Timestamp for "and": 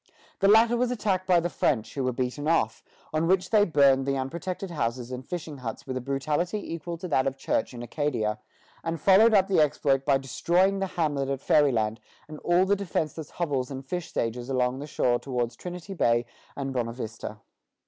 5.11-5.23, 8.83-8.99, 12.27-12.39, 13.69-13.85, 16.55-16.73